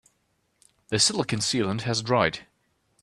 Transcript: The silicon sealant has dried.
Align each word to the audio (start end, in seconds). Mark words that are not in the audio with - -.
The 0.87 0.97
silicon 0.97 1.41
sealant 1.41 1.81
has 1.81 2.01
dried. 2.01 2.47